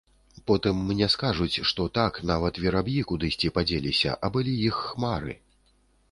Потым 0.49 0.77
мне 0.91 1.07
скажуць, 1.15 1.57
што, 1.71 1.83
так, 1.97 2.17
нават 2.31 2.53
вераб'і 2.63 3.03
кудысьці 3.11 3.51
падзеліся, 3.59 4.15
а 4.29 4.31
былі 4.39 4.55
іх 4.71 4.79
хмары. 4.87 5.37